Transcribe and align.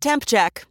Temp 0.00 0.24
check. 0.26 0.64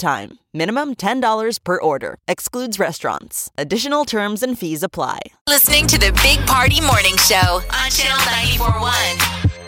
time. 0.00 0.38
Minimum 0.52 0.96
$10 0.96 1.62
per 1.62 1.80
order. 1.80 2.18
Excludes 2.26 2.80
restaurants. 2.80 3.52
Additional 3.56 4.04
terms 4.04 4.42
and 4.42 4.58
fees 4.58 4.82
apply. 4.82 5.20
Listening 5.46 5.86
to 5.86 5.96
the 5.96 6.10
Big 6.24 6.44
Party 6.48 6.80
Morning 6.80 7.16
Show 7.18 7.60
on 7.70 7.90
Channel 7.90 8.18
941. 8.58 9.60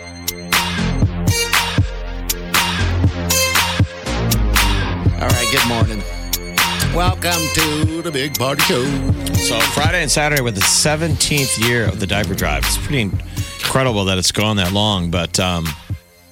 All 5.22 5.28
right, 5.28 5.48
good 5.52 5.68
morning. 5.68 6.02
Welcome 6.96 7.40
to 7.54 8.02
the 8.02 8.10
Big 8.12 8.36
Party 8.36 8.62
Show. 8.62 8.84
So 9.34 9.60
Friday 9.60 10.02
and 10.02 10.10
Saturday 10.10 10.42
were 10.42 10.50
the 10.50 10.60
17th 10.60 11.64
year 11.66 11.86
of 11.86 12.00
the 12.00 12.06
diaper 12.08 12.34
drive. 12.34 12.64
It's 12.64 12.76
pretty 12.76 13.02
incredible 13.02 14.04
that 14.06 14.18
it's 14.18 14.32
gone 14.32 14.56
that 14.56 14.72
long, 14.72 15.12
but 15.12 15.38
um, 15.38 15.66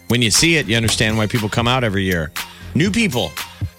when 0.08 0.22
you 0.22 0.30
see 0.32 0.56
it, 0.56 0.66
you 0.66 0.76
understand 0.76 1.16
why 1.16 1.28
people 1.28 1.48
come 1.48 1.68
out 1.68 1.84
every 1.84 2.02
year. 2.02 2.32
New 2.74 2.90
people. 2.90 3.30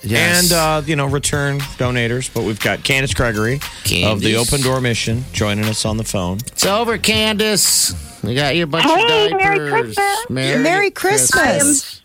Yes. 0.04 0.44
And, 0.52 0.54
uh, 0.54 0.82
you 0.86 0.96
know, 0.96 1.06
return 1.06 1.60
donators. 1.78 2.34
But 2.34 2.44
we've 2.44 2.60
got 2.60 2.84
Candace 2.84 3.14
Gregory 3.14 3.60
of 4.04 4.20
the 4.22 4.36
Open 4.36 4.62
Door 4.62 4.82
Mission 4.82 5.24
joining 5.32 5.66
us 5.66 5.86
on 5.86 5.98
the 5.98 6.04
phone. 6.04 6.38
It's 6.48 6.66
over, 6.66 6.98
Candace. 6.98 7.94
We 8.24 8.36
got 8.36 8.56
you 8.56 8.64
a 8.64 8.68
bunch 8.68 8.86
Hey, 8.86 9.28
of 9.32 9.38
Merry 9.38 9.58
diapers. 9.70 9.96
Christmas. 9.96 10.30
Merry 10.30 10.92
Christmas. 10.92 12.02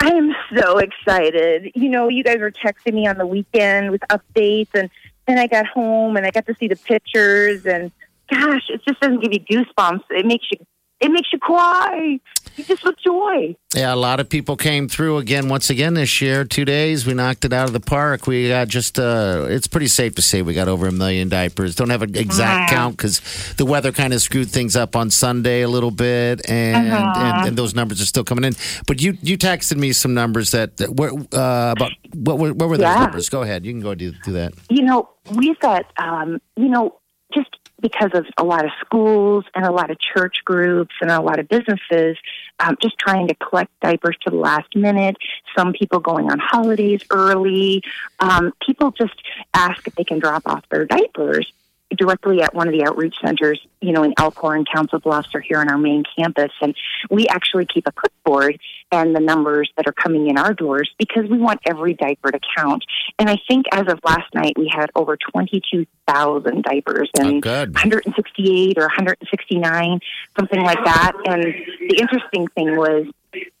I 0.00 0.08
am 0.10 0.34
so 0.56 0.78
excited. 0.78 1.72
You 1.74 1.88
know, 1.88 2.08
you 2.08 2.22
guys 2.22 2.38
were 2.38 2.52
texting 2.52 2.94
me 2.94 3.06
on 3.06 3.18
the 3.18 3.26
weekend 3.26 3.90
with 3.90 4.00
updates, 4.10 4.68
and 4.74 4.88
then 5.26 5.38
I 5.38 5.46
got 5.46 5.66
home 5.66 6.16
and 6.16 6.24
I 6.24 6.30
got 6.30 6.46
to 6.46 6.54
see 6.54 6.68
the 6.68 6.76
pictures, 6.76 7.66
and 7.66 7.90
gosh, 8.30 8.62
it 8.68 8.80
just 8.86 9.00
doesn't 9.00 9.20
give 9.20 9.32
you 9.32 9.40
goosebumps. 9.40 10.04
It 10.10 10.24
makes 10.24 10.46
you, 10.52 10.58
it 11.00 11.10
makes 11.10 11.28
you 11.32 11.38
cry. 11.38 12.18
You 12.56 12.64
just 12.64 12.82
with 12.84 12.96
joy. 13.04 13.54
Yeah, 13.76 13.94
a 13.94 13.96
lot 13.96 14.18
of 14.18 14.28
people 14.28 14.56
came 14.56 14.88
through 14.88 15.18
again 15.18 15.48
once 15.48 15.70
again 15.70 15.94
this 15.94 16.20
year. 16.20 16.44
Two 16.44 16.64
days, 16.64 17.06
we 17.06 17.14
knocked 17.14 17.44
it 17.44 17.52
out 17.52 17.66
of 17.68 17.72
the 17.72 17.78
park. 17.80 18.26
We 18.26 18.48
got 18.48 18.66
just, 18.66 18.98
uh, 18.98 19.46
it's 19.48 19.68
pretty 19.68 19.86
safe 19.86 20.16
to 20.16 20.22
say 20.22 20.42
we 20.42 20.54
got 20.54 20.66
over 20.66 20.88
a 20.88 20.92
million 20.92 21.28
diapers. 21.28 21.76
Don't 21.76 21.90
have 21.90 22.02
an 22.02 22.16
exact 22.16 22.72
Wow. 22.72 22.76
count 22.76 22.96
because 22.96 23.20
the 23.58 23.64
weather 23.64 23.92
kind 23.92 24.12
of 24.12 24.20
screwed 24.20 24.50
things 24.50 24.74
up 24.74 24.96
on 24.96 25.10
Sunday 25.10 25.62
a 25.62 25.68
little 25.68 25.92
bit, 25.92 26.48
and, 26.50 26.88
and 26.88 27.46
and 27.48 27.56
those 27.56 27.74
numbers 27.76 28.00
are 28.00 28.06
still 28.06 28.24
coming 28.24 28.42
in. 28.44 28.54
But 28.88 29.00
you 29.00 29.16
you 29.22 29.38
texted 29.38 29.76
me 29.76 29.92
some 29.92 30.14
numbers 30.14 30.50
that, 30.50 30.78
that 30.78 30.96
were 30.96 31.10
uh, 31.32 31.74
about 31.76 31.92
what 32.14 32.38
were 32.38 32.52
what 32.54 32.68
were 32.68 32.76
those 32.78 32.86
Yeah. 32.94 33.00
numbers? 33.04 33.28
Go 33.28 33.42
ahead, 33.42 33.64
you 33.64 33.72
can 33.72 33.82
go 33.82 33.94
do 33.94 34.12
do 34.24 34.32
that. 34.32 34.54
You 34.68 34.82
know, 34.82 35.08
we've 35.36 35.58
got, 35.60 35.84
um, 36.02 36.40
you 36.56 36.68
know, 36.68 36.98
just 37.34 37.50
because 37.80 38.10
of 38.14 38.26
a 38.36 38.44
lot 38.44 38.64
of 38.64 38.70
schools 38.80 39.44
and 39.54 39.64
a 39.64 39.70
lot 39.70 39.90
of 39.90 39.98
church 39.98 40.44
groups 40.44 40.94
and 41.00 41.10
a 41.10 41.20
lot 41.20 41.38
of 41.38 41.48
businesses 41.48 42.16
um, 42.60 42.76
just 42.82 42.98
trying 42.98 43.28
to 43.28 43.34
collect 43.34 43.70
diapers 43.80 44.16
to 44.22 44.30
the 44.30 44.36
last 44.36 44.74
minute. 44.74 45.16
Some 45.56 45.72
people 45.72 46.00
going 46.00 46.30
on 46.30 46.38
holidays 46.38 47.02
early. 47.10 47.82
Um, 48.18 48.52
people 48.64 48.90
just 48.90 49.14
ask 49.54 49.86
if 49.86 49.94
they 49.94 50.04
can 50.04 50.18
drop 50.18 50.42
off 50.46 50.64
their 50.70 50.84
diapers 50.84 51.52
directly 51.96 52.42
at 52.42 52.54
one 52.54 52.68
of 52.68 52.74
the 52.74 52.84
outreach 52.84 53.14
centers, 53.24 53.60
you 53.80 53.92
know, 53.92 54.02
in 54.02 54.12
Elkhorn, 54.18 54.64
Council 54.64 54.98
Bluffs, 54.98 55.34
or 55.34 55.40
here 55.40 55.58
on 55.58 55.68
our 55.70 55.78
main 55.78 56.04
campus. 56.16 56.52
And 56.60 56.74
we 57.10 57.28
actually 57.28 57.66
keep 57.66 57.86
a 57.86 57.92
clipboard 57.92 58.58
and 58.92 59.14
the 59.14 59.20
numbers 59.20 59.70
that 59.76 59.86
are 59.86 59.92
coming 59.92 60.28
in 60.28 60.38
our 60.38 60.52
doors 60.52 60.90
because 60.98 61.28
we 61.30 61.38
want 61.38 61.60
every 61.66 61.94
diaper 61.94 62.30
to 62.30 62.40
count. 62.56 62.84
And 63.18 63.30
I 63.30 63.38
think 63.48 63.66
as 63.72 63.86
of 63.88 64.00
last 64.04 64.34
night, 64.34 64.54
we 64.56 64.70
had 64.72 64.90
over 64.94 65.16
22,000 65.16 66.62
diapers 66.62 67.10
Oh, 67.18 67.26
and 67.26 67.42
good. 67.42 67.74
168 67.74 68.78
or 68.78 68.82
169, 68.82 70.00
something 70.38 70.60
like 70.60 70.84
that. 70.84 71.12
And 71.24 71.42
the 71.42 71.96
interesting 71.98 72.48
thing 72.48 72.76
was, 72.76 73.06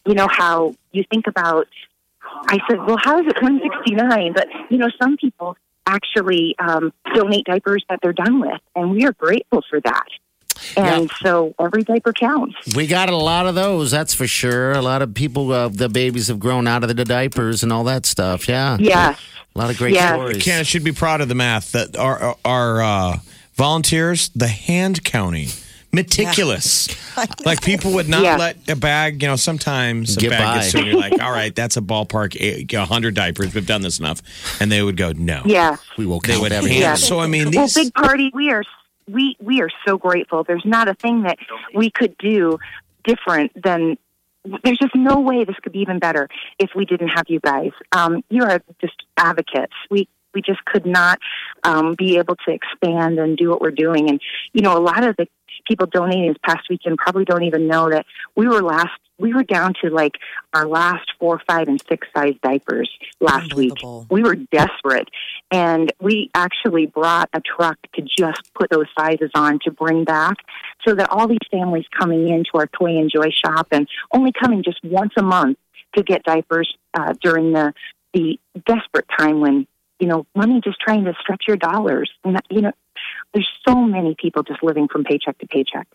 you 0.06 0.14
know, 0.14 0.28
how 0.28 0.74
you 0.92 1.04
think 1.10 1.26
about, 1.26 1.66
I 2.48 2.58
said, 2.68 2.78
well, 2.86 2.98
how 3.02 3.18
is 3.20 3.26
it 3.26 3.40
169? 3.40 4.32
But, 4.32 4.48
you 4.70 4.78
know, 4.78 4.88
some 5.00 5.16
people 5.16 5.56
actually 5.88 6.54
um, 6.58 6.92
donate 7.14 7.46
diapers 7.46 7.84
that 7.88 7.98
they're 8.02 8.12
done 8.12 8.40
with, 8.40 8.60
and 8.76 8.90
we 8.92 9.04
are 9.06 9.12
grateful 9.12 9.62
for 9.68 9.80
that. 9.80 10.06
And 10.76 11.08
so 11.22 11.54
every 11.60 11.84
diaper 11.84 12.12
counts. 12.12 12.56
We 12.74 12.86
got 12.88 13.08
a 13.08 13.16
lot 13.16 13.46
of 13.46 13.54
those, 13.54 13.92
that's 13.92 14.12
for 14.12 14.26
sure. 14.26 14.72
A 14.72 14.82
lot 14.82 15.02
of 15.02 15.14
people, 15.14 15.52
uh, 15.52 15.68
the 15.68 15.88
babies 15.88 16.26
have 16.28 16.40
grown 16.40 16.66
out 16.66 16.82
of 16.82 16.88
the 16.94 17.04
diapers 17.04 17.62
and 17.62 17.72
all 17.72 17.84
that 17.84 18.04
stuff. 18.06 18.48
Yeah. 18.48 18.76
Yes. 18.80 19.20
A 19.54 19.58
lot 19.58 19.70
of 19.70 19.78
great 19.78 19.94
Yes. 19.94 20.14
stories. 20.14 20.42
Candace 20.42 20.66
should 20.66 20.82
be 20.82 20.90
proud 20.92 21.20
of 21.20 21.28
the 21.28 21.36
math 21.36 21.72
that 21.72 21.96
our, 21.96 22.36
our 22.44 22.82
uh, 22.82 23.18
volunteers, 23.54 24.30
the 24.30 24.48
hand 24.48 25.04
counting, 25.04 25.48
meticulous. 25.92 26.88
Like 27.44 27.62
people 27.62 27.94
would 27.94 28.08
not 28.08 28.22
Yeah. 28.22 28.36
let 28.36 28.68
a 28.70 28.76
bag, 28.76 29.22
you 29.22 29.28
know, 29.28 29.34
sometimes 29.34 30.16
a 30.16 30.20
Get 30.20 30.30
bag 30.30 30.40
by. 30.40 30.54
gets 30.60 30.70
to, 30.70 30.84
you're 30.84 30.96
like, 30.96 31.14
all 31.20 31.32
right, 31.32 31.52
that's 31.52 31.76
a 31.76 31.80
ballpark, 31.80 32.36
eight- 32.40 32.72
100 32.72 33.12
diapers. 33.16 33.52
We've 33.54 33.66
done 33.66 33.82
this 33.82 33.98
enough. 33.98 34.22
And 34.60 34.70
they 34.70 34.82
would 34.84 34.96
go, 34.96 35.10
no. 35.10 35.42
Yes. 35.44 35.80
We 35.96 36.06
will 36.06 36.20
They 36.20 36.28
count 36.34 36.42
would 36.42 36.52
everything. 36.52 36.82
hand. 36.82 37.00
Yeah. 37.00 37.06
So, 37.06 37.18
I 37.18 37.26
mean, 37.26 37.50
Well, 37.52 37.68
big 37.74 37.92
party, 37.92 38.30
we 38.32 38.52
are 38.52 38.62
we 39.08 39.36
we 39.40 39.62
are 39.62 39.70
so 39.84 39.98
grateful. 39.98 40.44
There's 40.44 40.64
not 40.64 40.86
a 40.86 40.94
thing 40.94 41.22
that 41.22 41.38
we 41.74 41.90
could 41.90 42.16
do 42.18 42.58
different 43.02 43.50
than. 43.60 43.96
There's 44.62 44.78
just 44.78 44.94
no 44.94 45.18
way 45.18 45.42
this 45.44 45.56
could 45.62 45.72
be 45.72 45.80
even 45.80 45.98
better 45.98 46.28
if 46.60 46.70
we 46.76 46.84
didn't 46.84 47.08
have 47.08 47.24
you 47.28 47.40
guys. 47.40 47.72
Um, 47.90 48.22
you 48.30 48.44
are 48.44 48.60
just 48.80 48.94
advocates. 49.16 49.72
We 49.90 50.08
we 50.34 50.42
just 50.42 50.64
could 50.66 50.86
not 50.86 51.18
um, 51.64 51.94
be 51.98 52.18
able 52.18 52.36
to 52.46 52.52
expand 52.52 53.18
and 53.18 53.36
do 53.36 53.48
what 53.50 53.60
we're 53.60 53.70
doing. 53.72 54.08
And 54.08 54.20
you 54.52 54.60
know, 54.62 54.76
a 54.76 54.78
lot 54.78 55.02
of 55.02 55.16
the 55.16 55.26
people 55.68 55.86
donating 55.86 56.28
this 56.28 56.36
past 56.42 56.68
weekend 56.70 56.96
probably 56.98 57.24
don't 57.24 57.44
even 57.44 57.68
know 57.68 57.90
that 57.90 58.06
we 58.34 58.48
were 58.48 58.62
last. 58.62 58.90
We 59.18 59.34
were 59.34 59.42
down 59.42 59.74
to 59.82 59.90
like 59.90 60.12
our 60.54 60.66
last 60.66 61.10
four, 61.18 61.40
five, 61.46 61.68
and 61.68 61.82
six 61.88 62.06
size 62.16 62.34
diapers 62.42 62.88
last 63.20 63.52
week. 63.54 63.74
We 64.10 64.22
were 64.22 64.36
desperate, 64.36 65.08
and 65.50 65.92
we 66.00 66.30
actually 66.34 66.86
brought 66.86 67.28
a 67.32 67.40
truck 67.40 67.78
to 67.94 68.02
just 68.02 68.54
put 68.54 68.70
those 68.70 68.86
sizes 68.98 69.30
on 69.34 69.58
to 69.64 69.72
bring 69.72 70.04
back, 70.04 70.36
so 70.86 70.94
that 70.94 71.10
all 71.10 71.26
these 71.26 71.38
families 71.50 71.84
coming 71.98 72.28
into 72.28 72.50
our 72.54 72.68
toy 72.68 72.96
and 72.98 73.10
joy 73.14 73.30
shop 73.30 73.68
and 73.72 73.88
only 74.12 74.32
coming 74.32 74.62
just 74.62 74.78
once 74.84 75.12
a 75.16 75.22
month 75.22 75.58
to 75.96 76.02
get 76.02 76.22
diapers 76.22 76.76
uh, 76.94 77.14
during 77.20 77.52
the 77.52 77.74
the 78.14 78.38
desperate 78.66 79.06
time 79.18 79.40
when 79.40 79.66
you 79.98 80.06
know 80.06 80.26
money 80.34 80.60
just 80.62 80.78
trying 80.80 81.04
to 81.04 81.14
stretch 81.20 81.44
your 81.46 81.56
dollars, 81.56 82.10
and 82.24 82.40
you 82.50 82.62
know 82.62 82.72
there's 83.34 83.48
so 83.66 83.74
many 83.82 84.14
people 84.20 84.42
just 84.42 84.62
living 84.62 84.88
from 84.88 85.04
paycheck 85.04 85.38
to 85.38 85.46
paycheck. 85.46 85.86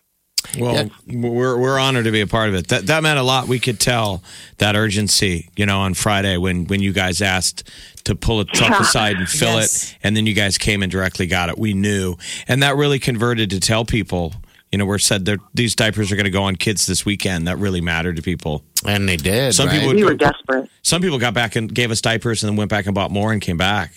Well, 0.58 0.90
we're 1.08 1.58
we're 1.58 1.78
honored 1.78 2.04
to 2.04 2.10
be 2.12 2.20
a 2.20 2.26
part 2.26 2.50
of 2.50 2.54
it. 2.54 2.68
That 2.68 2.86
that 2.88 3.02
meant 3.02 3.18
a 3.18 3.22
lot. 3.22 3.48
We 3.48 3.58
could 3.58 3.80
tell 3.80 4.22
that 4.58 4.76
urgency, 4.76 5.48
you 5.56 5.64
know, 5.64 5.80
on 5.80 5.94
Friday 5.94 6.36
when 6.36 6.66
when 6.66 6.80
you 6.80 6.92
guys 6.92 7.22
asked 7.22 7.68
to 8.04 8.14
pull 8.14 8.40
a 8.40 8.44
truck 8.44 8.70
Yeah. 8.70 8.82
aside 8.82 9.16
and 9.16 9.28
fill 9.28 9.54
Yes. 9.56 9.92
it, 9.92 9.98
and 10.02 10.14
then 10.16 10.26
you 10.26 10.34
guys 10.34 10.58
came 10.58 10.82
and 10.82 10.92
directly 10.92 11.26
got 11.26 11.48
it. 11.48 11.58
We 11.58 11.72
knew, 11.72 12.16
and 12.46 12.62
that 12.62 12.76
really 12.76 12.98
converted 12.98 13.50
to 13.50 13.60
tell 13.60 13.84
people. 13.86 14.34
You 14.70 14.78
know, 14.78 14.86
we're 14.86 14.98
said 14.98 15.28
these 15.54 15.76
diapers 15.76 16.10
are 16.10 16.16
going 16.16 16.24
to 16.24 16.30
go 16.32 16.42
on 16.42 16.56
kids 16.56 16.86
this 16.86 17.06
weekend. 17.06 17.46
That 17.46 17.58
really 17.58 17.80
mattered 17.80 18.16
to 18.16 18.22
people. 18.22 18.64
And 18.84 19.08
they 19.08 19.16
did. 19.16 19.54
Some 19.54 19.68
right? 19.68 19.74
people 19.74 19.88
would 19.88 19.96
We 19.96 20.04
were 20.04 20.14
desperate. 20.14 20.68
Some 20.82 21.00
people 21.00 21.18
got 21.20 21.32
back 21.32 21.54
and 21.56 21.72
gave 21.72 21.90
us 21.92 22.00
diapers, 22.00 22.42
and 22.42 22.50
then 22.50 22.56
went 22.56 22.70
back 22.70 22.84
and 22.86 22.94
bought 22.94 23.10
more 23.12 23.32
and 23.32 23.40
came 23.40 23.56
back. 23.56 23.92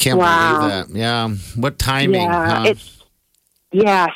Can't 0.00 0.18
Wow. 0.18 0.58
believe 0.60 0.70
that. 0.88 0.98
Yeah. 0.98 1.28
What 1.56 1.78
timing? 1.78 2.22
Yeah, 2.22 2.56
huh? 2.56 2.64
it's 2.68 3.04
yes, 3.70 4.08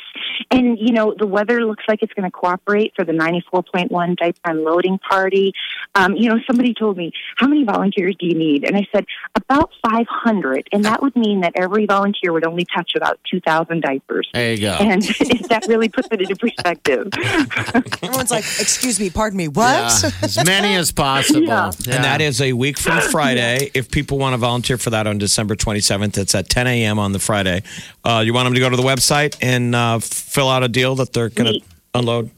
and 0.51 0.77
you 0.79 0.93
know 0.93 1.13
the 1.17 1.27
weather 1.27 1.65
looks 1.65 1.83
like 1.87 1.99
it's 2.01 2.13
going 2.13 2.29
to 2.29 2.31
cooperate 2.31 2.93
for 2.95 3.03
the 3.05 3.13
ninety-four 3.13 3.63
point 3.63 3.91
one 3.91 4.15
diaper 4.15 4.39
unloading 4.45 4.99
party. 4.99 5.53
Um, 5.95 6.15
you 6.15 6.29
know, 6.29 6.39
somebody 6.47 6.73
told 6.73 6.97
me 6.97 7.11
how 7.37 7.47
many 7.47 7.63
volunteers 7.63 8.15
do 8.19 8.25
you 8.25 8.35
need, 8.35 8.63
and 8.65 8.75
I 8.75 8.87
said 8.93 9.05
about 9.35 9.71
five 9.87 10.07
hundred, 10.09 10.67
and 10.71 10.83
that 10.85 11.01
would 11.01 11.15
mean 11.15 11.41
that 11.41 11.53
every 11.55 11.85
volunteer 11.85 12.33
would 12.33 12.45
only 12.45 12.65
touch 12.75 12.91
about 12.95 13.19
two 13.29 13.39
thousand 13.41 13.81
diapers. 13.81 14.29
there 14.33 14.53
you 14.53 14.61
go. 14.61 14.73
And 14.79 15.01
that 15.49 15.65
really 15.67 15.89
puts 15.89 16.07
it 16.11 16.21
into 16.21 16.35
perspective. 16.35 17.07
Everyone's 18.03 18.31
like, 18.31 18.43
excuse 18.43 18.99
me, 18.99 19.09
pardon 19.09 19.37
me, 19.37 19.47
what? 19.47 19.65
Yeah, 20.03 20.11
as 20.21 20.45
many 20.45 20.75
as 20.75 20.91
possible. 20.91 21.41
Yeah. 21.41 21.71
Yeah. 21.85 21.95
And 21.95 22.03
that 22.03 22.21
is 22.21 22.41
a 22.41 22.53
week 22.53 22.77
from 22.77 22.99
Friday. 23.01 23.71
If 23.73 23.91
people 23.91 24.17
want 24.17 24.33
to 24.33 24.37
volunteer 24.37 24.77
for 24.77 24.89
that 24.91 25.07
on 25.07 25.17
December 25.17 25.55
27th, 25.55 26.17
it's 26.17 26.35
at 26.35 26.49
10 26.49 26.67
a.m. 26.67 26.99
on 26.99 27.11
the 27.11 27.19
Friday. 27.19 27.63
Uh, 28.03 28.21
you 28.25 28.33
want 28.33 28.45
them 28.45 28.53
to 28.53 28.59
go 28.59 28.69
to 28.69 28.75
the 28.77 28.83
website 28.83 29.35
and 29.41 29.73
uh, 29.75 29.99
fill 30.35 30.49
out 30.49 30.63
a 30.63 30.67
deal 30.67 30.95
that 30.95 31.13
they're 31.13 31.29
going 31.29 31.53
to 31.53 31.65
unload? 31.93 32.29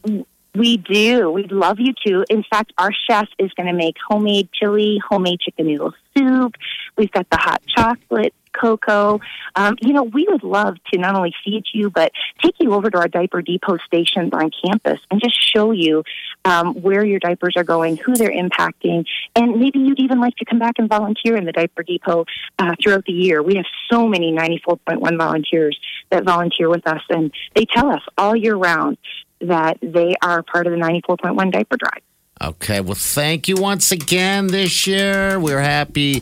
We 0.57 0.77
do. 0.77 1.29
We'd 1.29 1.51
love 1.51 1.79
you 1.79 1.93
to. 2.07 2.25
In 2.29 2.43
fact, 2.49 2.73
our 2.79 2.91
chef 2.91 3.27
is 3.37 3.51
going 3.53 3.67
to 3.67 3.73
make 3.73 3.95
homemade 4.07 4.49
chili, 4.51 4.99
homemade 5.07 5.39
chicken 5.39 5.67
noodle 5.67 5.93
soup. 6.17 6.55
We've 6.97 7.11
got 7.11 7.29
the 7.29 7.37
hot 7.37 7.61
chocolate, 7.67 8.33
cocoa. 8.59 9.19
Um, 9.55 9.75
you 9.81 9.93
know, 9.93 10.01
we 10.01 10.25
would 10.27 10.43
love 10.43 10.77
to 10.91 10.99
not 10.99 11.15
only 11.15 11.31
feed 11.45 11.65
you, 11.73 11.91
but 11.91 12.11
take 12.41 12.55
you 12.59 12.73
over 12.73 12.89
to 12.89 12.97
our 12.97 13.07
diaper 13.07 13.43
depot 13.43 13.77
stations 13.85 14.31
on 14.33 14.49
campus 14.65 14.99
and 15.11 15.21
just 15.21 15.35
show 15.55 15.71
you 15.71 16.03
um, 16.43 16.73
where 16.81 17.05
your 17.05 17.19
diapers 17.19 17.53
are 17.55 17.63
going, 17.63 17.97
who 17.97 18.15
they're 18.15 18.31
impacting, 18.31 19.05
and 19.35 19.59
maybe 19.59 19.77
you'd 19.77 19.99
even 19.99 20.19
like 20.19 20.35
to 20.37 20.45
come 20.45 20.57
back 20.57 20.75
and 20.79 20.89
volunteer 20.89 21.35
in 21.35 21.45
the 21.45 21.51
diaper 21.51 21.83
depot 21.83 22.25
uh, 22.57 22.73
throughout 22.81 23.05
the 23.05 23.13
year. 23.13 23.43
We 23.43 23.57
have 23.57 23.65
so 23.91 24.07
many 24.07 24.31
94.1 24.31 25.17
volunteers 25.17 25.77
that 26.09 26.23
volunteer 26.23 26.67
with 26.67 26.87
us, 26.87 27.01
and 27.09 27.31
they 27.53 27.65
tell 27.65 27.91
us 27.91 28.01
all 28.17 28.35
year 28.35 28.55
round 28.55 28.97
that 29.41 29.77
they 29.81 30.15
are 30.21 30.43
part 30.43 30.67
of 30.67 30.73
the 30.73 30.79
94.1 30.79 31.51
diaper 31.51 31.77
drive. 31.77 32.01
Okay, 32.39 32.81
well, 32.81 32.93
thank 32.93 33.47
you 33.47 33.55
once 33.55 33.91
again 33.91 34.47
this 34.47 34.85
year. 34.85 35.39
We're 35.39 35.59
happy. 35.61 36.19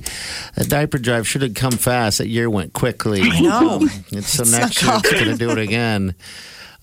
The 0.56 0.64
diaper 0.64 0.98
drive 0.98 1.28
should 1.28 1.42
have 1.42 1.56
come 1.56 1.74
fast. 1.74 2.20
That 2.20 2.30
year 2.30 2.50
went 2.50 2.72
quickly. 2.72 3.22
I 3.22 3.42
know. 3.42 3.82
And 4.12 4.24
so 4.24 4.44
next 4.44 4.82
year 4.82 4.94
it's 4.96 5.12
going 5.12 5.26
to 5.26 5.38
do 5.38 5.50
it 5.52 5.58
again. 5.58 6.16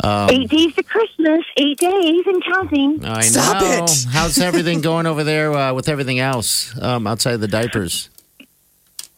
Um, 0.05 0.29
eight 0.31 0.51
days 0.51 0.75
to 0.75 0.83
Christmas, 0.83 1.45
eight 1.57 1.79
days 1.79 2.27
and 2.27 2.45
counting. 2.45 3.05
I 3.05 3.21
Stop 3.21 3.63
know. 3.63 3.85
it. 3.85 4.07
How's 4.11 4.39
everything 4.39 4.81
going 4.81 5.07
over 5.07 5.23
there 5.25 5.53
uh, 5.53 5.73
with 5.73 5.89
everything 5.89 6.19
else 6.19 6.77
um, 6.83 7.07
outside 7.07 7.35
of 7.35 7.41
the 7.41 7.49
diapers? 7.49 8.11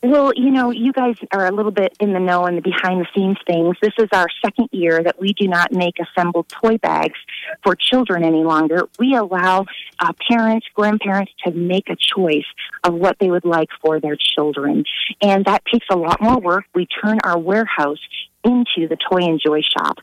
Well, 0.06 0.32
you 0.36 0.50
know, 0.50 0.70
you 0.70 0.92
guys 0.92 1.14
are 1.32 1.46
a 1.46 1.50
little 1.50 1.70
bit 1.70 1.96
in 1.98 2.12
the 2.12 2.20
know 2.20 2.44
and 2.44 2.58
the 2.58 2.60
behind 2.60 3.00
the 3.00 3.06
scenes 3.14 3.38
things. 3.46 3.74
This 3.80 3.94
is 3.98 4.08
our 4.12 4.26
second 4.44 4.68
year 4.70 5.02
that 5.02 5.18
we 5.18 5.32
do 5.32 5.48
not 5.48 5.72
make 5.72 5.94
assembled 5.98 6.46
toy 6.50 6.76
bags 6.76 7.18
for 7.62 7.74
children 7.74 8.22
any 8.22 8.44
longer. 8.44 8.82
We 8.98 9.14
allow 9.14 9.64
uh, 9.98 10.12
parents, 10.28 10.66
grandparents 10.74 11.32
to 11.46 11.52
make 11.52 11.88
a 11.88 11.96
choice 11.96 12.44
of 12.82 12.92
what 12.92 13.16
they 13.18 13.30
would 13.30 13.46
like 13.46 13.70
for 13.80 13.98
their 13.98 14.18
children. 14.36 14.84
And 15.22 15.46
that 15.46 15.62
takes 15.72 15.86
a 15.90 15.96
lot 15.96 16.20
more 16.20 16.38
work. 16.38 16.66
We 16.74 16.86
turn 17.02 17.20
our 17.24 17.38
warehouse 17.38 18.00
into 18.44 18.88
the 18.88 18.96
toy 19.10 19.18
and 19.24 19.40
joy 19.44 19.60
shop. 19.62 19.98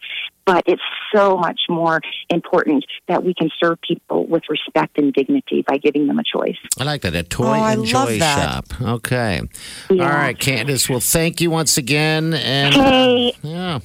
But 0.45 0.63
it's 0.65 0.81
so 1.13 1.37
much 1.37 1.61
more 1.69 2.01
important 2.29 2.83
that 3.07 3.23
we 3.23 3.33
can 3.35 3.51
serve 3.63 3.77
people 3.87 4.25
with 4.25 4.43
respect 4.49 4.97
and 4.97 5.13
dignity 5.13 5.63
by 5.67 5.77
giving 5.77 6.07
them 6.07 6.17
a 6.19 6.23
choice. 6.23 6.57
I 6.79 6.83
like 6.83 7.01
that. 7.01 7.15
A 7.15 7.23
toy 7.23 7.45
Oh, 7.45 7.53
and 7.53 7.81
love 7.81 7.87
joy 7.87 8.17
shop. 8.19 8.65
Okay. 8.81 9.41
Yeah. 9.89 10.03
All 10.03 10.09
right, 10.09 10.37
Candace. 10.37 10.89
Well, 10.89 10.99
thank 10.99 11.41
you 11.41 11.51
once 11.51 11.77
again. 11.77 12.33
And 12.33 12.73
Hey, 12.73 13.33
yeah. 13.43 13.79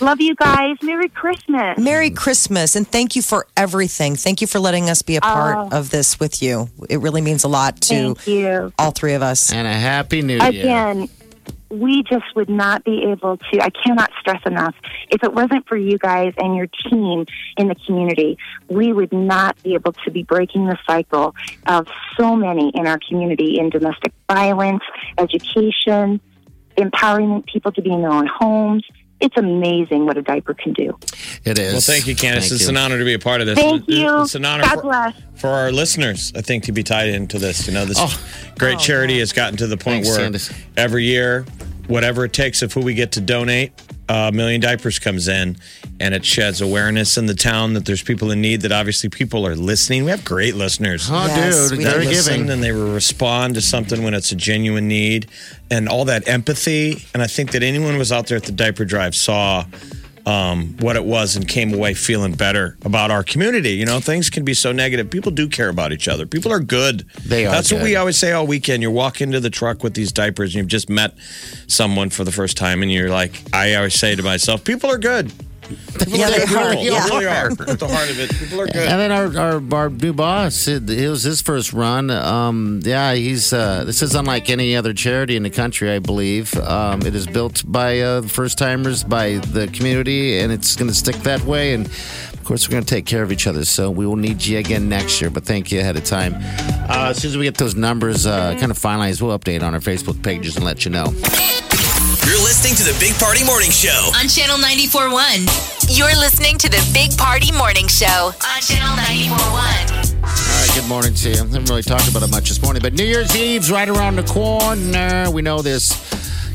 love 0.00 0.20
you 0.20 0.34
guys. 0.34 0.76
Merry 0.82 1.08
Christmas. 1.08 1.78
Merry 1.78 2.10
Christmas 2.10 2.74
and 2.74 2.86
thank 2.86 3.14
you 3.14 3.22
for 3.22 3.46
everything. 3.56 4.16
Thank 4.16 4.40
you 4.40 4.48
for 4.48 4.58
letting 4.58 4.90
us 4.90 5.02
be 5.02 5.16
a 5.16 5.20
part 5.20 5.56
oh. 5.72 5.78
of 5.78 5.90
this 5.90 6.18
with 6.18 6.42
you. 6.42 6.68
It 6.90 6.98
really 6.98 7.20
means 7.20 7.44
a 7.44 7.48
lot 7.48 7.80
to 7.82 8.16
you. 8.26 8.72
all 8.76 8.90
three 8.90 9.14
of 9.14 9.22
us. 9.22 9.52
And 9.52 9.68
a 9.68 9.72
happy 9.72 10.20
new 10.22 10.38
year. 10.38 10.48
Again, 10.48 11.08
we 11.72 12.02
just 12.02 12.24
would 12.36 12.50
not 12.50 12.84
be 12.84 13.04
able 13.10 13.38
to, 13.38 13.62
I 13.62 13.70
cannot 13.70 14.10
stress 14.20 14.42
enough, 14.44 14.74
if 15.10 15.24
it 15.24 15.32
wasn't 15.32 15.66
for 15.66 15.76
you 15.76 15.96
guys 15.96 16.34
and 16.36 16.54
your 16.54 16.68
team 16.90 17.24
in 17.56 17.68
the 17.68 17.74
community, 17.86 18.36
we 18.68 18.92
would 18.92 19.12
not 19.12 19.60
be 19.62 19.72
able 19.74 19.94
to 20.04 20.10
be 20.10 20.22
breaking 20.22 20.66
the 20.66 20.76
cycle 20.86 21.34
of 21.66 21.88
so 22.18 22.36
many 22.36 22.72
in 22.74 22.86
our 22.86 22.98
community 23.08 23.58
in 23.58 23.70
domestic 23.70 24.12
violence, 24.30 24.82
education, 25.16 26.20
empowering 26.76 27.42
people 27.42 27.72
to 27.72 27.80
be 27.80 27.90
in 27.90 28.02
their 28.02 28.12
own 28.12 28.26
homes. 28.26 28.84
It's 29.22 29.36
amazing 29.36 30.04
what 30.04 30.18
a 30.18 30.22
diaper 30.22 30.52
can 30.52 30.72
do. 30.72 30.98
It 31.44 31.56
is. 31.56 31.72
Well, 31.72 31.80
thank 31.80 32.08
you, 32.08 32.16
Candace. 32.16 32.48
Thank 32.48 32.60
it's 32.60 32.64
you. 32.64 32.70
an 32.70 32.76
honor 32.76 32.98
to 32.98 33.04
be 33.04 33.14
a 33.14 33.20
part 33.20 33.40
of 33.40 33.46
this. 33.46 33.56
Thank 33.56 33.88
It- 33.88 33.94
you. 33.94 34.22
It's 34.22 34.34
an 34.34 34.44
honor 34.44 34.64
God 34.64 34.74
for, 34.74 34.82
bless. 34.82 35.14
for 35.36 35.48
our 35.48 35.70
listeners, 35.70 36.32
I 36.34 36.40
think, 36.40 36.64
to 36.64 36.72
be 36.72 36.82
tied 36.82 37.08
into 37.08 37.38
this. 37.38 37.68
You 37.68 37.72
know, 37.72 37.84
this 37.84 37.98
oh. 38.00 38.20
great 38.58 38.76
oh, 38.76 38.80
charity 38.80 39.20
has 39.20 39.32
gotten 39.32 39.56
to 39.58 39.68
the 39.68 39.76
point 39.76 40.04
Thanks, 40.04 40.08
where 40.08 40.18
Candace. 40.18 40.52
every 40.76 41.04
year, 41.04 41.46
whatever 41.86 42.24
it 42.24 42.32
takes 42.32 42.62
of 42.62 42.72
who 42.72 42.80
we 42.80 42.94
get 42.94 43.12
to 43.12 43.20
donate, 43.20 43.72
uh, 44.08 44.30
a 44.30 44.32
million 44.32 44.60
diapers 44.60 44.98
comes 44.98 45.28
in 45.28 45.56
and 46.02 46.14
it 46.14 46.24
sheds 46.24 46.60
awareness 46.60 47.16
in 47.16 47.26
the 47.26 47.34
town 47.34 47.74
that 47.74 47.86
there's 47.86 48.02
people 48.02 48.32
in 48.32 48.40
need, 48.40 48.62
that 48.62 48.72
obviously 48.72 49.08
people 49.08 49.46
are 49.46 49.54
listening. 49.54 50.04
We 50.04 50.10
have 50.10 50.24
great 50.24 50.56
listeners. 50.56 51.08
Oh, 51.08 51.26
Yes, 51.26 51.70
dude. 51.70 51.78
we 51.78 51.84
They're 51.84 52.02
giving. 52.02 52.50
and 52.50 52.62
they 52.62 52.72
will 52.72 52.92
respond 52.92 53.54
to 53.54 53.60
something 53.60 54.02
when 54.02 54.12
it's 54.12 54.32
a 54.32 54.36
genuine 54.36 54.88
need 54.88 55.28
and 55.70 55.88
all 55.88 56.04
that 56.06 56.26
empathy. 56.28 57.04
And 57.14 57.22
I 57.22 57.28
think 57.28 57.52
that 57.52 57.62
anyone 57.62 57.92
who 57.92 57.98
was 57.98 58.10
out 58.10 58.26
there 58.26 58.36
at 58.36 58.42
the 58.42 58.52
diaper 58.52 58.84
drive 58.84 59.14
saw 59.14 59.64
um, 60.26 60.76
what 60.80 60.96
it 60.96 61.04
was 61.04 61.36
and 61.36 61.46
came 61.46 61.72
away 61.74 61.94
feeling 61.94 62.32
better 62.34 62.76
about 62.84 63.10
our 63.10 63.22
community. 63.24 63.70
You 63.70 63.86
know, 63.86 64.00
things 64.00 64.28
can 64.30 64.44
be 64.44 64.54
so 64.54 64.72
negative. 64.72 65.08
People 65.10 65.30
do 65.32 65.48
care 65.48 65.68
about 65.68 65.92
each 65.92 66.08
other. 66.08 66.26
People 66.26 66.52
are 66.52 66.60
good. 66.60 67.06
They 67.24 67.46
are 67.46 67.50
That's 67.52 67.72
what 67.72 67.82
we 67.82 67.94
always 67.96 68.18
say 68.18 68.32
all 68.32 68.46
weekend. 68.46 68.82
You 68.82 68.90
walk 68.90 69.20
into 69.20 69.40
the 69.40 69.50
truck 69.50 69.82
with 69.82 69.94
these 69.94 70.10
diapers 70.12 70.54
and 70.54 70.62
you've 70.62 70.68
just 70.68 70.88
met 70.88 71.14
someone 71.68 72.10
for 72.10 72.24
the 72.24 72.32
first 72.32 72.56
time 72.56 72.82
and 72.82 72.92
you're 72.92 73.08
like, 73.10 73.40
I 73.52 73.74
always 73.74 73.94
say 73.94 74.14
to 74.16 74.22
myself, 74.22 74.64
people 74.64 74.90
are 74.90 74.98
good. 74.98 75.32
Yeah, 76.06 76.30
they 76.30 76.42
are. 76.42 76.70
really 76.70 76.86
Yeah. 76.86 77.04
really 77.06 77.26
are. 77.26 77.50
At 77.50 77.78
the 77.78 77.88
heart 77.88 78.10
of 78.10 78.18
it, 78.20 78.30
people 78.34 78.60
are 78.60 78.66
good. 78.66 78.76
And 78.76 79.00
then 79.00 79.12
our, 79.12 79.38
our 79.38 79.62
our 79.74 79.90
new 79.90 80.12
boss, 80.12 80.68
it, 80.68 80.88
it 80.90 81.08
was 81.08 81.22
his 81.22 81.40
first 81.42 81.72
run. 81.72 82.10
Um, 82.10 82.80
yeah, 82.84 83.14
he's 83.14 83.52
uh, 83.52 83.84
this 83.84 84.02
is 84.02 84.14
unlike 84.14 84.50
any 84.50 84.76
other 84.76 84.92
charity 84.92 85.36
in 85.36 85.42
the 85.42 85.50
country, 85.50 85.90
I 85.90 85.98
believe. 85.98 86.54
Um, 86.58 87.02
it 87.02 87.14
is 87.14 87.26
built 87.26 87.62
by 87.66 88.00
uh, 88.00 88.22
first 88.22 88.58
timers, 88.58 89.04
by 89.04 89.38
the 89.38 89.68
community, 89.68 90.38
and 90.38 90.52
it's 90.52 90.76
going 90.76 90.88
to 90.90 90.94
stick 90.96 91.16
that 91.22 91.42
way. 91.44 91.74
And 91.74 91.86
of 91.86 92.44
course, 92.44 92.66
we're 92.68 92.72
going 92.72 92.84
to 92.84 92.94
take 92.94 93.06
care 93.06 93.22
of 93.22 93.30
each 93.32 93.46
other. 93.46 93.64
So 93.64 93.90
we 93.90 94.06
will 94.06 94.16
need 94.16 94.44
you 94.44 94.58
again 94.58 94.88
next 94.88 95.20
year. 95.20 95.30
But 95.30 95.44
thank 95.44 95.70
you 95.72 95.80
ahead 95.80 95.96
of 95.96 96.04
time. 96.04 96.34
Uh, 96.36 97.08
as 97.10 97.18
soon 97.22 97.30
as 97.30 97.36
we 97.38 97.44
get 97.44 97.56
those 97.56 97.74
numbers 97.76 98.26
uh, 98.26 98.56
kind 98.58 98.70
of 98.72 98.78
finalized, 98.78 99.22
we'll 99.22 99.38
update 99.38 99.62
on 99.62 99.74
our 99.74 99.80
Facebook 99.80 100.22
pages 100.22 100.56
and 100.56 100.64
let 100.64 100.84
you 100.84 100.90
know. 100.90 101.12
You're 102.82 102.90
listening 102.90 103.06
to 103.06 103.08
the 103.08 103.12
Big 103.12 103.20
Party 103.20 103.44
Morning 103.44 103.70
Show. 103.70 104.10
On 104.18 104.26
Channel 104.26 104.56
94.1. 104.56 105.96
You're 105.96 106.16
listening 106.18 106.58
to 106.58 106.68
the 106.68 106.90
Big 106.92 107.16
Party 107.16 107.52
Morning 107.52 107.86
Show 107.86 108.32
on 108.34 108.60
Channel 108.60 108.96
94.1. 108.96 109.38
All 110.16 110.26
right, 110.26 110.70
good 110.74 110.88
morning 110.88 111.14
to 111.14 111.28
you. 111.28 111.34
I 111.36 111.38
haven't 111.38 111.66
really 111.66 111.82
talked 111.82 112.08
about 112.08 112.24
it 112.24 112.30
much 112.32 112.48
this 112.48 112.60
morning, 112.60 112.82
but 112.82 112.92
New 112.94 113.04
Year's 113.04 113.36
Eve's 113.36 113.70
right 113.70 113.88
around 113.88 114.16
the 114.16 114.24
corner. 114.24 115.30
We 115.30 115.42
know 115.42 115.62
this. 115.62 115.92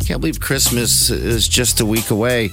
Can't 0.05 0.19
believe 0.19 0.41
Christmas 0.41 1.09
is 1.09 1.47
just 1.47 1.79
a 1.79 1.85
week 1.85 2.11
away. 2.11 2.49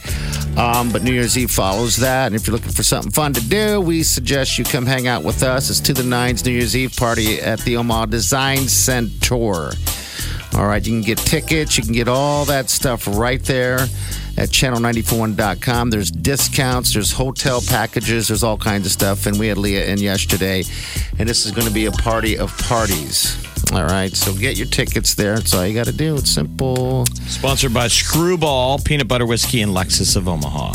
Um, 0.57 0.93
but 0.93 1.03
New 1.03 1.13
Year's 1.13 1.37
Eve 1.37 1.51
follows 1.51 1.97
that. 1.97 2.27
And 2.29 2.37
if 2.37 2.47
you're 2.47 2.55
looking 2.55 2.71
for 2.71 2.85
something 2.85 3.11
fun 3.11 3.33
to 3.33 3.41
do, 3.41 3.81
we 3.81 4.05
suggest 4.05 4.57
you 4.57 4.65
come 4.65 4.87
hang 4.87 5.09
out 5.09 5.25
with 5.25 5.43
us. 5.43 5.69
It's 5.69 5.81
to 5.81 5.93
the 5.93 6.05
Nines 6.05 6.45
New 6.45 6.53
Year's 6.53 6.77
Eve 6.77 6.95
party 6.97 7.41
at 7.41 7.59
the 7.63 7.77
Omaha 7.77 8.07
Design 8.07 8.69
Center. 8.69 9.73
All 10.57 10.67
right, 10.67 10.87
you 10.87 10.93
can 10.93 11.03
get 11.03 11.19
tickets, 11.19 11.77
you 11.77 11.83
can 11.83 11.93
get 11.93 12.07
all 12.07 12.45
that 12.45 12.71
stuff 12.71 13.09
right 13.09 13.43
there 13.43 13.81
at 14.37 14.51
channel941.com. 14.51 15.91
There's 15.91 16.13
discounts, 16.13 16.95
there's 16.95 17.11
hotel 17.11 17.61
packages, 17.61 18.29
there's 18.29 18.45
all 18.45 18.57
kinds 18.57 18.87
of 18.87 18.93
stuff. 18.93 19.27
And 19.27 19.39
we 19.39 19.49
had 19.49 19.59
Leah 19.59 19.87
in 19.87 19.99
yesterday, 19.99 20.63
and 21.19 21.29
this 21.29 21.45
is 21.45 21.51
going 21.51 21.67
to 21.67 21.75
be 21.75 21.87
a 21.87 21.91
party 21.91 22.39
of 22.39 22.57
parties. 22.59 23.37
All 23.73 23.85
right, 23.85 24.13
so 24.13 24.33
get 24.33 24.57
your 24.57 24.69
tickets 24.69 25.15
there. 25.17 25.35
That's 25.35 25.55
all 25.55 25.67
you 25.67 25.75
got 25.75 25.87
to 25.87 25.93
do. 25.93 26.17
It's 26.17 26.31
simple. 26.31 27.07
Sponsored 27.27 27.75
by 27.75 27.89
Screwball 27.89 28.79
Peanut 28.79 29.09
Butter 29.09 29.27
Whiskey 29.27 29.61
and 29.61 29.73
Lexus 29.73 30.17
of 30.17 30.29
Omaha. 30.29 30.73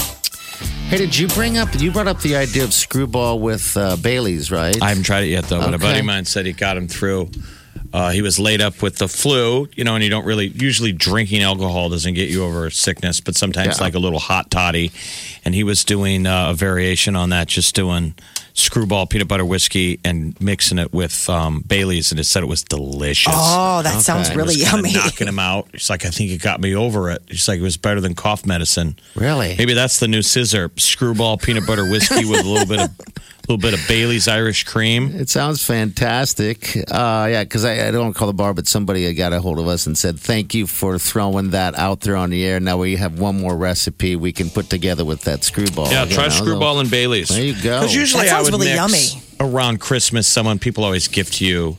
Hey, 0.90 0.98
did 0.98 1.18
you 1.18 1.28
bring 1.30 1.58
up? 1.58 1.70
You 1.80 1.92
brought 1.92 2.08
up 2.08 2.20
the 2.20 2.36
idea 2.36 2.66
of 2.66 2.74
screwball 2.74 3.40
with 3.40 3.78
uh, 3.78 3.96
Bailey's, 3.96 4.52
right? 4.52 4.76
I 4.82 4.90
haven't 4.90 5.04
tried 5.04 5.24
it 5.24 5.28
yet, 5.28 5.46
though. 5.46 5.60
But 5.60 5.74
a 5.74 5.78
buddy 5.78 6.00
of 6.00 6.06
mine 6.06 6.26
said 6.26 6.46
he 6.46 6.52
got 6.52 6.76
him 6.76 6.88
through. 6.88 7.30
Uh, 7.92 8.12
he 8.12 8.22
was 8.22 8.38
laid 8.40 8.62
up 8.62 8.82
with 8.84 8.98
the 8.98 9.08
flu, 9.08 9.68
you 9.76 9.84
know, 9.84 9.96
and 9.96 10.04
you 10.04 10.10
don't 10.10 10.26
really 10.26 10.48
usually 10.48 10.92
drinking 10.92 11.42
alcohol 11.42 11.90
doesn't 11.90 12.14
get 12.14 12.30
you 12.30 12.44
over 12.44 12.70
sickness, 12.70 13.20
but 13.20 13.36
sometimes 13.36 13.78
Yeah. 13.80 13.84
like 13.84 13.96
a 13.96 14.00
little 14.00 14.20
hot 14.20 14.52
toddy. 14.52 14.92
And 15.44 15.56
he 15.56 15.64
was 15.64 15.84
doing 15.84 16.28
uh, 16.28 16.52
a 16.52 16.54
variation 16.54 17.16
on 17.16 17.30
that, 17.30 17.48
just 17.48 17.74
doing 17.74 18.14
screwball 18.54 19.08
peanut 19.08 19.28
butter 19.28 19.46
whiskey 19.46 20.00
and 20.04 20.40
mixing 20.42 20.78
it 20.80 20.94
with 20.94 21.30
um, 21.30 21.62
Bailey's, 21.68 22.12
and 22.12 22.20
it 22.20 22.26
said 22.26 22.44
it 22.44 22.48
was 22.48 22.62
delicious. 22.64 23.34
Oh, 23.36 23.82
that 23.82 24.02
sounds 24.02 24.36
really 24.36 24.56
yummy. 24.56 24.94
Knocking 24.94 25.28
him 25.28 25.40
out. 25.40 25.70
He's 25.72 25.90
like, 25.90 26.06
I 26.06 26.10
think 26.10 26.32
it 26.32 26.42
got 26.42 26.60
me 26.60 26.76
over 26.76 27.10
it. 27.10 27.24
He's 27.30 27.48
like, 27.48 27.60
it 27.60 27.64
was 27.64 27.78
better 27.78 28.02
than 28.02 28.16
cough 28.16 28.46
medicine. 28.46 28.98
Really? 29.16 29.56
Maybe 29.58 29.74
that's 29.74 30.00
the 30.00 30.08
new 30.08 30.22
scissor 30.22 30.72
screwball 30.76 31.38
peanut 31.38 31.66
butter 31.66 31.90
whiskey 31.90 32.26
with 32.26 32.46
a 32.46 32.48
little 32.50 32.68
bit 32.68 32.82
of 32.82 33.19
little 33.50 33.60
bit 33.60 33.74
of 33.74 33.88
Bailey's 33.88 34.28
Irish 34.28 34.64
cream. 34.64 35.08
It 35.16 35.28
sounds 35.28 35.66
fantastic. 35.66 36.78
Uh, 36.92 37.28
yeah, 37.32 37.44
because 37.44 37.66
I, 37.66 37.88
I 37.88 37.92
don't 37.92 38.14
call 38.14 38.28
the 38.28 38.34
bar, 38.34 38.54
but 38.54 38.68
somebody 38.68 39.12
got 39.16 39.34
a 39.34 39.42
hold 39.42 39.58
of 39.58 39.68
us 39.68 39.88
and 39.88 39.98
said, 39.98 40.20
"Thank 40.20 40.54
you 40.54 40.68
for 40.68 41.00
throwing 41.00 41.50
that 41.50 41.74
out 41.74 42.02
there 42.02 42.16
on 42.16 42.30
the 42.30 42.46
air." 42.46 42.60
Now 42.60 42.78
we 42.78 42.96
have 42.98 43.18
one 43.20 43.40
more 43.42 43.58
recipe 43.58 44.16
we 44.16 44.32
can 44.32 44.52
put 44.52 44.70
together 44.70 45.04
with 45.04 45.22
that 45.22 45.44
screwball. 45.44 45.90
Yeah, 45.92 46.06
try 46.06 46.26
know? 46.26 46.30
screwball 46.30 46.80
and 46.80 46.92
Bailey's. 46.92 47.30
There 47.30 47.44
you 47.44 47.54
go. 47.60 47.80
Because 47.80 47.96
usually 47.96 48.26
That 48.26 48.36
I 48.36 48.42
would 48.44 48.52
really 48.54 48.68
mix 48.68 49.16
yummy. 49.16 49.24
around 49.40 49.80
Christmas. 49.80 50.28
Someone 50.28 50.60
people 50.60 50.84
always 50.84 51.08
gift 51.08 51.42
you 51.42 51.78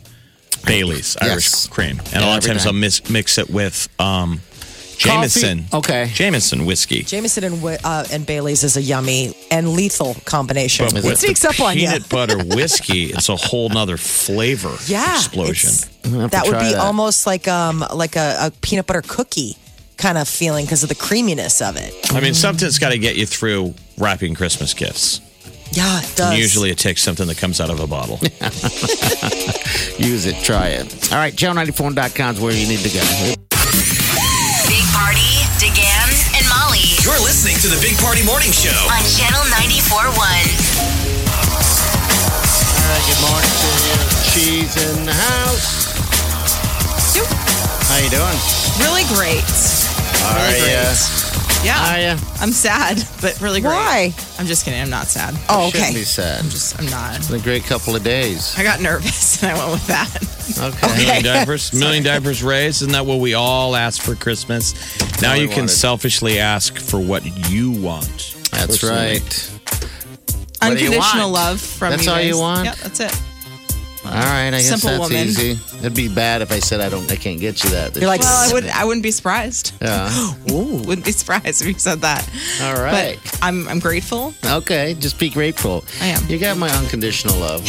Bailey's 0.67 1.17
Irish 1.21 1.45
Yes. 1.53 1.69
cream, 1.69 2.01
and 2.01 2.13
Yeah, 2.15 2.25
a 2.25 2.27
lot 2.27 2.39
of 2.39 2.45
times 2.45 2.65
time. 2.65 2.75
I'll 2.75 2.81
mix, 2.81 3.09
mix 3.09 3.39
it 3.39 3.49
with 3.49 3.89
um, 4.01 4.41
Jameson. 5.01 5.65
Okay. 5.73 6.11
Jameson 6.13 6.67
whiskey. 6.67 7.03
Jameson 7.03 7.45
and 7.45 7.79
uh, 7.85 8.05
and 8.13 8.27
Bailey's 8.27 8.63
is 8.65 8.77
a 8.77 8.83
yummy 8.83 9.35
and 9.51 9.71
lethal 9.71 10.15
combination. 10.27 10.87
But 10.93 11.05
it 11.05 11.19
sneaks 11.19 11.45
up 11.45 11.59
on 11.61 11.77
you. 11.77 11.87
peanut 11.89 12.09
butter 12.09 12.39
whiskey, 12.57 13.07
it's 13.07 13.29
a 13.29 13.37
whole 13.37 13.69
nother 13.71 13.97
flavor 13.97 14.77
yeah, 14.87 15.17
explosion. 15.17 15.71
it's- 15.71 15.85
gonna 16.05 16.21
have 16.23 16.31
to 16.31 16.37
That 16.37 16.47
would 16.47 16.59
be 16.59 16.73
that. 16.73 16.79
almost 16.79 17.27
like 17.27 17.49
um 17.49 17.85
like 17.95 18.17
a, 18.17 18.37
a 18.41 18.51
peanut 18.61 18.87
butter 18.87 19.03
cookie 19.07 19.57
kind 19.97 20.17
of 20.19 20.27
feeling 20.29 20.65
because 20.67 20.83
of 20.83 20.89
the 20.89 20.95
creaminess 20.95 21.61
of 21.63 21.77
it. 21.77 21.95
I 22.13 22.21
mean, 22.21 22.33
something's 22.35 22.79
got 22.79 22.91
to 22.91 22.99
get 22.99 23.17
you 23.17 23.27
through 23.27 23.75
wrapping 23.99 24.35
Christmas 24.35 24.73
gifts. 24.75 25.21
Yeah, 25.73 25.99
it 26.01 26.17
does. 26.17 26.31
And 26.33 26.39
usually 26.39 26.71
it 26.71 26.79
takes 26.79 27.03
something 27.03 27.27
that 27.29 27.37
comes 27.39 27.61
out 27.61 27.69
of 27.71 27.81
a 27.81 27.87
bottle. 27.87 28.19
Use 29.99 30.27
it. 30.27 30.43
Try 30.43 30.69
it. 30.69 31.13
All 31.13 31.19
right. 31.19 31.35
Channel94.com 31.35 32.35
is 32.37 32.41
where 32.41 32.53
you 32.53 32.67
need 32.67 32.81
to 32.81 32.89
go. 32.89 34.00
You're 37.11 37.19
listening 37.27 37.57
to 37.59 37.67
the 37.67 37.75
Big 37.83 37.99
Party 37.99 38.23
Morning 38.25 38.53
Show. 38.55 38.71
on 38.87 39.03
Channel 39.03 39.43
94.1. 39.51 40.15
All 40.15 40.23
right. 42.87 43.03
Good 43.03 43.19
morning 43.27 43.51
to 43.51 43.71
you. 43.83 43.99
Cheese 44.31 44.79
in 44.79 45.07
the 45.07 45.13
house. 45.13 45.91
How 47.91 47.99
you 47.99 48.11
doing? 48.15 48.39
Really 48.79 49.03
great. 49.11 49.43
Are 50.23 50.39
Really 50.39 50.71
ya? 50.71 50.87
great. 50.87 51.67
Yeah. 51.67 51.91
Are 51.91 51.99
ya? 51.99 52.15
I'm 52.41 52.53
sad, 52.53 53.03
but 53.21 53.41
really 53.41 53.61
great. 53.61 53.75
Why? 53.75 54.15
I'm 54.41 54.47
just 54.47 54.65
kidding. 54.65 54.81
I'm 54.81 54.89
not 54.89 55.07
sad. 55.07 55.35
Oh, 55.51 55.69
Shouldn't 55.69 55.91
okay. 55.91 55.99
be 55.99 56.03
sad. 56.05 56.43
I'm 56.43 56.49
just, 56.49 56.79
I'm 56.81 56.87
not. 56.87 57.15
It's 57.17 57.29
been 57.29 57.41
a 57.41 57.43
great 57.45 57.65
couple 57.65 57.95
of 57.95 58.03
days. 58.03 58.59
I 58.59 58.63
got 58.63 58.81
nervous 58.81 59.43
and 59.43 59.53
I 59.53 59.59
went 59.59 59.71
with 59.73 59.87
that. 59.89 60.17
Okay. 60.59 60.97
Million 61.05 61.23
diapers, 61.25 61.73
million 61.79 62.03
diapers 62.03 62.43
raised. 62.43 62.81
Isn't 62.81 62.93
that 62.93 63.05
what 63.05 63.21
we 63.21 63.35
all 63.35 63.77
ask 63.77 64.01
for 64.01 64.15
Christmas? 64.15 64.73
Now 65.21 65.35
you 65.35 65.47
can 65.47 65.59
wanted. 65.65 65.69
selfishly 65.73 66.39
ask 66.39 66.79
for 66.79 66.99
what 66.99 67.23
you 67.51 67.71
want. 67.71 68.35
That's 68.51 68.79
Personally. 68.79 68.97
right. 68.97 69.51
What 70.63 70.77
do 70.79 70.85
you 70.85 70.89
Unconditional 70.91 71.33
want? 71.33 71.33
love 71.33 71.61
from 71.61 71.91
That's 71.91 72.07
you 72.07 72.11
all 72.11 72.17
guys. 72.17 72.27
you 72.29 72.39
want? 72.39 72.65
Yep, 72.65 72.77
that's 72.79 73.01
it. 73.01 73.23
All 74.11 74.17
right. 74.17 74.49
I 74.49 74.51
guess 74.51 74.69
Simple 74.69 74.91
that's 74.91 75.01
woman. 75.01 75.27
easy. 75.29 75.59
It'd 75.79 75.95
be 75.95 76.09
bad 76.09 76.43
if 76.43 76.51
I 76.53 76.59
said 76.59 76.81
I 76.81 76.89
don't. 76.89 77.11
I 77.11 77.17
can't 77.17 77.41
get 77.41 77.63
you 77.65 77.71
that. 77.71 77.97
You're 77.97 78.07
like. 78.09 78.21
Well, 78.21 78.51
I 78.51 78.53
would. 78.53 78.67
I 78.67 78.85
wouldn't 78.85 79.03
be 79.03 79.11
surprised. 79.11 79.73
Yeah. 79.81 80.35
Wouldn't 80.47 81.05
be 81.05 81.13
surprised 81.13 81.63
if 81.63 81.69
you 81.69 81.75
said 81.79 82.01
that. 82.01 82.29
All 82.63 82.75
right. 82.75 83.19
But 83.23 83.39
I'm. 83.43 83.69
I'm 83.69 83.79
grateful. 83.79 84.35
Okay. 84.45 84.95
Just 84.99 85.19
be 85.19 85.31
grateful. 85.31 85.85
I 86.01 86.07
am. 86.07 86.27
You 86.29 86.39
got 86.39 86.57
my 86.59 86.71
unconditional 86.71 87.37
love. 87.39 87.65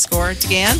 Score 0.00 0.30
it 0.30 0.44
again. 0.44 0.76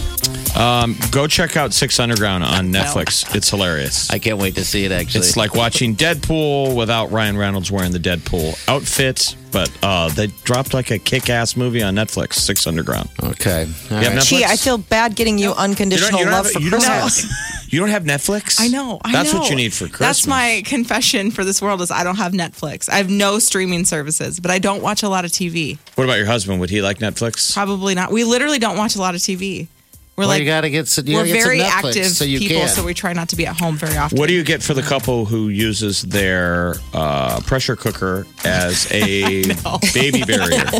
Um, 0.56 0.96
go 1.12 1.26
check 1.26 1.56
out 1.56 1.72
Six 1.72 2.00
Underground 2.00 2.42
on 2.42 2.72
Netflix. 2.72 3.34
It's 3.34 3.48
hilarious. 3.50 4.10
I 4.10 4.18
can't 4.18 4.38
wait 4.38 4.54
to 4.56 4.64
see 4.64 4.84
it. 4.84 4.92
Actually, 4.92 5.20
It's 5.20 5.36
like 5.36 5.54
watching 5.54 5.94
Deadpool 5.94 6.74
without 6.74 7.10
Ryan 7.12 7.36
Reynolds 7.36 7.70
wearing 7.70 7.92
the 7.92 7.98
Deadpool 7.98 8.58
outfit, 8.68 9.36
but 9.52 9.70
uh, 9.82 10.08
they 10.08 10.28
dropped 10.44 10.74
like 10.74 10.90
a 10.90 10.98
kick-ass 10.98 11.56
movie 11.56 11.82
on 11.82 11.94
Netflix, 11.94 12.34
Six 12.34 12.66
Underground. 12.66 13.08
okay. 13.22 13.62
All 13.62 13.66
You 13.66 13.72
have 13.72 13.90
right. 13.90 14.12
Netflix? 14.18 14.28
Gee, 14.28 14.44
I 14.44 14.56
feel 14.56 14.78
bad 14.78 15.14
getting 15.14 15.38
you 15.38 15.52
unconditional 15.52 16.24
love 16.24 16.46
have, 16.46 16.50
for 16.52 16.60
you 16.60 16.70
don't 16.70 16.80
Christmas. 16.80 17.30
have- 17.70 17.74
you 17.74 17.80
don't 17.80 17.88
have 17.90 18.04
Netflix? 18.04 18.60
I 18.60 18.68
know. 18.68 19.00
I 19.04 19.12
That's 19.12 19.32
know. 19.32 19.40
what 19.40 19.50
you 19.50 19.56
need 19.56 19.72
for 19.72 19.86
Christmas. 19.86 19.98
That's 20.00 20.26
my 20.26 20.62
confession 20.64 21.30
for 21.30 21.44
this 21.44 21.62
world 21.62 21.80
is 21.82 21.90
I 21.90 22.04
don't 22.04 22.16
have 22.16 22.32
Netflix. 22.32 22.88
I 22.88 22.96
have 22.96 23.08
no 23.10 23.38
streaming 23.38 23.84
services, 23.84 24.40
but 24.40 24.50
I 24.50 24.58
don't 24.58 24.82
watch 24.82 25.02
a 25.02 25.08
lot 25.08 25.24
of 25.24 25.30
TV. 25.30 25.78
What 25.94 26.04
about 26.04 26.18
your 26.18 26.26
husband? 26.26 26.60
Would 26.60 26.70
he 26.70 26.82
like 26.82 26.98
Netflix? 26.98 27.52
Probably 27.54 27.94
not. 27.94 28.10
We 28.12 28.24
literally 28.24 28.58
don't 28.58 28.76
watch 28.76 28.96
a 28.96 28.98
lot 28.98 29.14
of 29.14 29.20
TV. 29.20 29.68
We're 30.16 30.22
Well, 30.22 30.28
like 30.30 30.40
you 30.40 30.46
got 30.46 30.62
to 30.62 30.70
get 30.70 30.86
some. 30.88 31.06
You 31.06 31.14
we're 31.16 31.20
gotta 31.22 31.32
get 31.32 31.42
some 31.42 31.48
very 31.48 31.60
Netflix 31.60 31.86
active 31.86 32.06
so 32.08 32.24
you 32.24 32.38
people, 32.40 32.58
can. 32.58 32.68
so 32.68 32.84
we 32.84 32.92
try 32.92 33.12
not 33.14 33.28
to 33.30 33.36
be 33.36 33.46
at 33.46 33.56
home 33.58 33.76
very 33.76 33.96
often. 33.96 34.18
What 34.18 34.26
do 34.28 34.34
you 34.34 34.42
get 34.44 34.62
for 34.62 34.74
the 34.74 34.82
couple 34.82 35.24
who 35.24 35.48
uses 35.48 36.02
their 36.02 36.74
uh, 36.92 37.40
pressure 37.46 37.74
cooker 37.76 38.26
as 38.44 38.86
a 38.92 39.44
baby 39.94 40.22
barrier? 40.24 40.64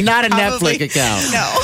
Not 0.00 0.24
a 0.24 0.28
Probably- 0.28 0.78
Netflix 0.78 0.84
account. 0.96 1.32
No, 1.32 1.60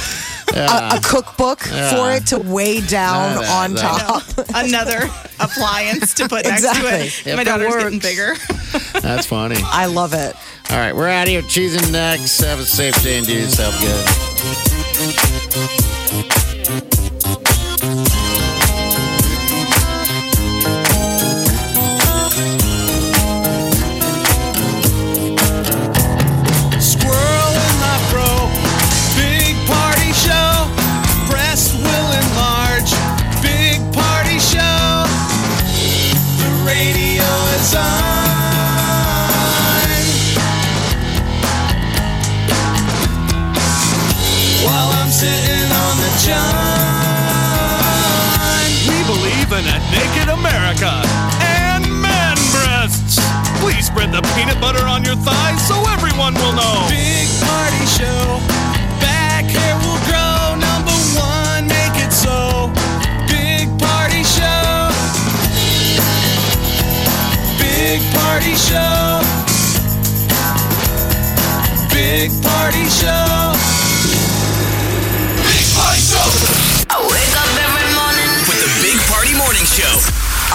a, 0.55 0.97
a 0.97 1.01
cookbook 1.03 1.61
for 1.61 2.13
it 2.13 2.27
to 2.29 2.39
weigh 2.39 2.81
down 2.81 3.35
No, 3.37 3.41
no, 3.43 3.49
on 3.49 3.75
no. 3.75 3.81
top. 3.81 4.23
another 4.55 5.09
appliance 5.41 6.15
to 6.15 6.29
put 6.29 6.45
next 6.45 6.65
Exactly. 6.65 6.91
to 6.91 6.97
If 7.07 7.27
it. 7.27 7.37
My 7.37 7.43
it 7.43 7.45
daughter's 7.45 7.75
getting 7.77 7.99
bigger. 7.99 8.35
That's 9.01 9.27
funny. 9.27 9.57
I 9.63 9.87
love 9.87 10.15
it. 10.15 10.35
All 10.71 10.77
right, 10.79 10.95
we're 10.95 11.09
out 11.09 11.25
of 11.25 11.29
here. 11.29 11.43
Cheese 11.43 11.75
and 11.75 11.93
next. 11.93 12.41
Have 12.41 12.59
a 12.61 12.65
safe 12.65 13.01
day 13.03 13.19
and 13.19 13.27
do 13.27 13.35
yourself 13.35 13.79
good. 13.81 14.09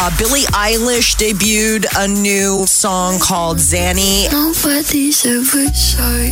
Uh, 0.07 0.17
Billie 0.17 0.47
Eilish 0.53 1.17
debuted 1.17 1.85
a 1.97 2.07
new 2.07 2.65
song 2.65 3.19
called 3.19 3.57
Xanny. 3.57 4.31
Nobody's 4.31 5.25
ever 5.25 5.67
sorry. 5.73 6.31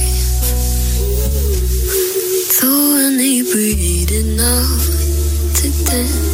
Though 2.61 2.95
inebriated 3.05 4.37
now 4.37 4.77
to 5.55 5.83
death. 5.83 6.24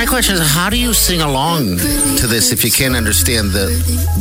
My 0.00 0.06
question 0.06 0.34
is, 0.36 0.40
how 0.54 0.70
do 0.70 0.78
you 0.80 0.94
sing 0.94 1.20
along 1.20 1.76
to 2.16 2.26
this 2.26 2.52
if 2.52 2.64
you 2.64 2.70
can't 2.72 2.96
understand 2.96 3.50
the 3.52 3.68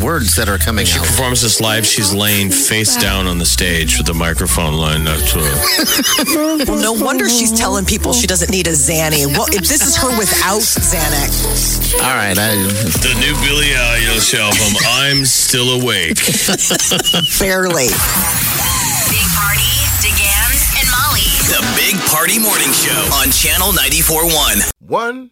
words 0.03 0.35
that 0.35 0.49
are 0.49 0.57
coming 0.57 0.85
She 0.85 0.99
out? 0.99 1.05
performs 1.07 1.41
this 1.41 1.61
live. 1.61 1.85
She's 1.87 2.13
laying 2.13 2.51
face 2.51 2.97
down 2.97 3.27
on 3.27 3.37
the 3.39 3.45
stage 3.45 3.97
with 3.97 4.05
the 4.05 4.13
microphone 4.13 4.73
line 4.73 5.05
next 5.05 5.31
to 5.31 5.39
her. 5.39 6.35
Well, 6.35 6.57
no 6.83 6.91
wonder 6.91 7.29
she's 7.29 7.53
telling 7.57 7.85
people 7.85 8.11
she 8.11 8.27
doesn't 8.27 8.51
need 8.51 8.67
a 8.67 8.71
Xanny. 8.75 9.25
Well, 9.31 9.47
if 9.55 9.63
this 9.71 9.79
is 9.87 9.95
her 9.95 10.11
without 10.19 10.59
Xanax, 10.59 11.95
All 12.03 12.11
right, 12.13 12.37
I, 12.37 12.59
The 12.99 13.15
new 13.23 13.33
Billie 13.39 13.71
Eilish 13.71 14.35
album, 14.35 14.75
I'm 14.85 15.23
Still 15.23 15.79
Awake. 15.79 16.19
barely. 17.39 17.87
Big 19.07 19.27
Party, 19.31 19.71
DeGan, 20.03 20.51
and 20.75 20.87
Molly. 20.91 21.27
The 21.47 21.63
Big 21.79 21.95
Party 22.11 22.35
Morning 22.37 22.67
Show 22.75 22.99
on 23.23 23.31
Channel 23.31 23.71
94.1. 23.71 24.71
One, 24.81 25.31